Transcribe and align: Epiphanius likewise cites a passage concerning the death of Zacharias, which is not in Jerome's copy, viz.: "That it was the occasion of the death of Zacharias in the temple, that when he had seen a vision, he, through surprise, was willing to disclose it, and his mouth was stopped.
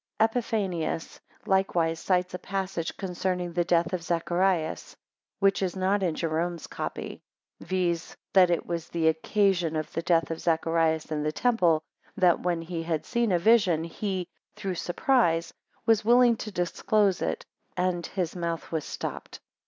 Epiphanius 0.19 1.19
likewise 1.45 1.99
cites 1.99 2.33
a 2.33 2.39
passage 2.39 2.97
concerning 2.97 3.53
the 3.53 3.63
death 3.63 3.93
of 3.93 4.01
Zacharias, 4.01 4.95
which 5.37 5.61
is 5.61 5.75
not 5.75 6.01
in 6.01 6.15
Jerome's 6.15 6.65
copy, 6.65 7.21
viz.: 7.59 8.17
"That 8.33 8.49
it 8.49 8.65
was 8.65 8.89
the 8.89 9.07
occasion 9.09 9.75
of 9.75 9.93
the 9.93 10.01
death 10.01 10.31
of 10.31 10.41
Zacharias 10.41 11.11
in 11.11 11.21
the 11.21 11.31
temple, 11.31 11.83
that 12.17 12.39
when 12.41 12.63
he 12.63 12.81
had 12.81 13.05
seen 13.05 13.31
a 13.31 13.37
vision, 13.37 13.83
he, 13.83 14.27
through 14.55 14.73
surprise, 14.73 15.53
was 15.85 16.03
willing 16.03 16.35
to 16.37 16.51
disclose 16.51 17.21
it, 17.21 17.45
and 17.77 18.03
his 18.07 18.35
mouth 18.35 18.71
was 18.71 18.83
stopped. 18.85 19.39